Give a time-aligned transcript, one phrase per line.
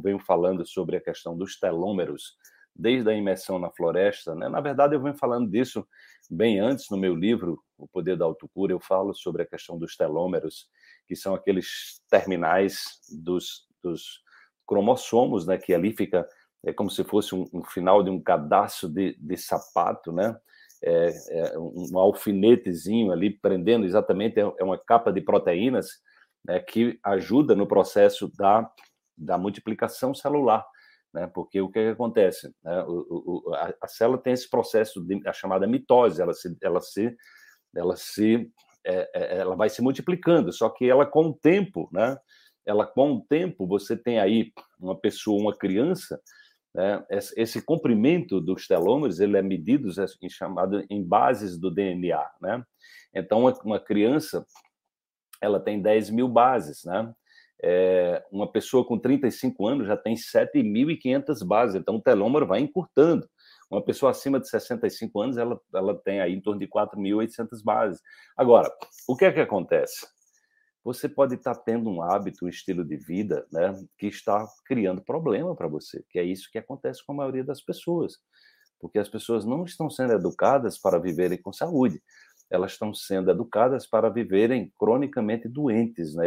[0.00, 2.36] venho falando sobre a questão dos telômeros,
[2.74, 4.34] desde a imersão na floresta.
[4.34, 4.48] Né?
[4.48, 5.86] Na verdade, eu venho falando disso
[6.30, 8.72] bem antes no meu livro, O Poder da Autocura.
[8.72, 10.68] Eu falo sobre a questão dos telômeros,
[11.06, 14.22] que são aqueles terminais dos, dos
[14.66, 15.58] cromossomos, né?
[15.58, 16.26] que ali fica
[16.64, 20.36] é como se fosse um, um final de um cadastro de, de sapato, né?
[20.82, 25.90] É, é um alfinetezinho ali prendendo exatamente é, é uma capa de proteínas
[26.42, 28.70] né, que ajuda no processo da,
[29.16, 30.66] da multiplicação celular,
[31.12, 31.26] né?
[31.26, 32.54] Porque o que, que acontece?
[32.62, 32.82] Né?
[32.84, 36.80] O, o, a, a, célula tem esse processo de a chamada mitose, ela se, ela
[36.80, 37.16] se,
[37.74, 38.50] ela se,
[38.84, 42.16] é, é, ela vai se multiplicando, só que ela com o tempo, né?
[42.66, 46.20] Ela com o tempo você tem aí uma pessoa, uma criança
[46.74, 47.04] né?
[47.36, 49.90] Esse comprimento dos telômeros ele é medido
[50.22, 52.64] em chamado em bases do DNA, né?
[53.14, 54.46] Então uma criança
[55.40, 57.12] ela tem 10 mil bases, né?
[57.62, 63.28] É, uma pessoa com 35 anos já tem 7.500 bases, então o telômero vai encurtando.
[63.70, 68.00] Uma pessoa acima de 65 anos, ela, ela tem aí em torno de 4.800 bases.
[68.36, 68.70] Agora,
[69.06, 70.06] o que é que acontece?
[70.82, 75.54] você pode estar tendo um hábito, um estilo de vida, né, que está criando problema
[75.54, 78.14] para você, que é isso que acontece com a maioria das pessoas,
[78.80, 82.02] porque as pessoas não estão sendo educadas para viverem com saúde,
[82.50, 86.18] elas estão sendo educadas para viverem cronicamente doentes, né?